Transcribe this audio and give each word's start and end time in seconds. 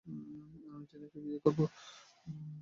আমি 0.05 0.85
টিনাকেই 0.89 1.21
বিয়ে 1.23 1.39
করবো। 1.43 1.63